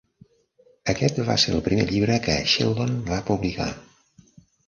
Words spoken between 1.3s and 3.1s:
ser el primer llibre que Sheldon